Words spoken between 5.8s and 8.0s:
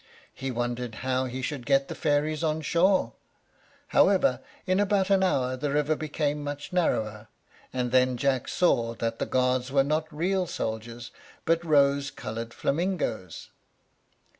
became much narrower, and